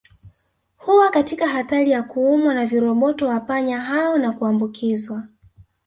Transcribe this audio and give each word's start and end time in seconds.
Huwa 0.77 1.09
katika 1.09 1.47
hatari 1.47 1.91
ya 1.91 2.03
kuumwa 2.03 2.53
na 2.53 2.65
viroboto 2.65 3.27
wa 3.27 3.39
panya 3.39 3.81
hao 3.81 4.17
na 4.17 4.31
kuambukizwa 4.31 5.23